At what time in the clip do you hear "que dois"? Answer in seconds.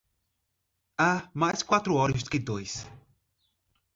2.27-2.87